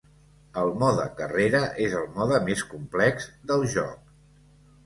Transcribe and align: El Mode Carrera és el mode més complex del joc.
El 0.61 0.71
Mode 0.83 1.03
Carrera 1.19 1.61
és 1.87 1.95
el 2.01 2.09
mode 2.17 2.39
més 2.49 2.65
complex 2.73 3.29
del 3.53 3.67
joc. 3.75 4.13